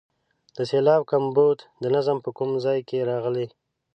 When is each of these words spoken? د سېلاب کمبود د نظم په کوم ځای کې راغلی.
د 0.55 0.57
سېلاب 0.69 1.01
کمبود 1.11 1.57
د 1.83 1.85
نظم 1.95 2.17
په 2.25 2.29
کوم 2.37 2.51
ځای 2.65 2.79
کې 2.89 3.07
راغلی. 3.09 3.47